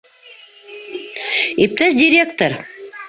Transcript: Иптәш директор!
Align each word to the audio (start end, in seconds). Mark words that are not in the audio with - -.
Иптәш 1.67 1.99
директор! 2.01 2.61